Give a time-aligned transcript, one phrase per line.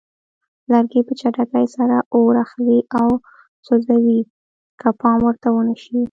[0.71, 3.09] لرګي په چټکۍ سره اور اخلي او
[3.65, 4.17] سوځي
[4.81, 5.97] که پام ورته ونه شي.